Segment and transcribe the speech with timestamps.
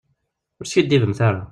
[0.59, 1.43] Ur skiddibemt ara.